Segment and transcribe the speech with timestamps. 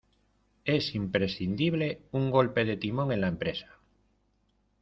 [0.65, 3.77] Es imprescindible un golpe de timón en la empresa.